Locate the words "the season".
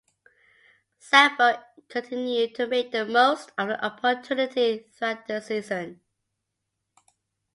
5.27-6.01